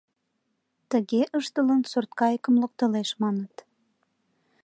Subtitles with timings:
[0.89, 3.55] Тыге ыштылын, сурткайыкым локтылеш, маныт.